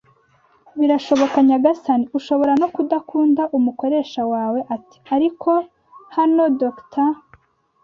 “Birashoboka, 0.79 1.37
nyagasani, 1.47 2.05
ushobora 2.17 2.53
no 2.61 2.67
kudakunda 2.75 3.41
umukoresha 3.57 4.21
wawe?” 4.31 4.59
ati: 4.75 4.97
Ariko 5.15 5.51
hano 6.15 6.43
Dr. 6.61 7.11